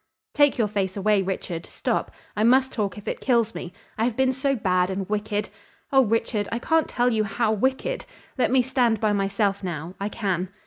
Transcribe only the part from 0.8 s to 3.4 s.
away, Richard; stop. I must talk if it